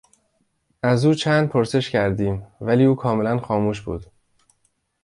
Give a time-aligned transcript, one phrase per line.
[0.83, 4.05] از او چند پرسش کردیم ولی او کاملا خاموش بود.